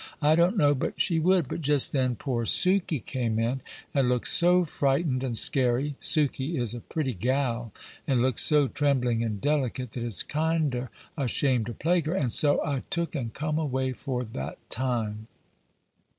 I 0.19 0.33
don't 0.33 0.57
know 0.57 0.73
but 0.73 0.99
she 0.99 1.19
would, 1.19 1.47
but 1.47 1.61
just 1.61 1.91
then 1.91 2.15
poor 2.15 2.43
Sukey 2.45 3.01
came 3.05 3.37
in, 3.37 3.61
and 3.93 4.09
looked 4.09 4.29
so 4.29 4.65
frightened 4.65 5.23
and 5.23 5.37
scarey 5.37 5.93
Sukey 6.01 6.57
is 6.57 6.73
a 6.73 6.79
pretty 6.79 7.13
gal, 7.13 7.71
and 8.07 8.19
looks 8.19 8.41
so 8.41 8.67
trembling 8.67 9.21
and 9.21 9.39
delicate, 9.39 9.91
that 9.91 10.01
it's 10.03 10.23
kinder 10.23 10.89
a 11.15 11.27
shame 11.27 11.65
to 11.65 11.75
plague 11.75 12.07
her, 12.07 12.15
and 12.15 12.33
so 12.33 12.65
I 12.65 12.81
took 12.89 13.13
and 13.13 13.31
come 13.31 13.59
away 13.59 13.93
for 13.93 14.23
that 14.23 14.57
time." 14.71 15.27